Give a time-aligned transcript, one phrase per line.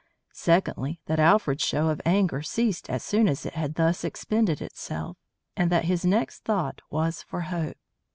[0.33, 5.15] Secondly, that Alfred's show of anger ceased as soon as it had thus expended itself,
[5.55, 7.77] and that his next thought was for Hope.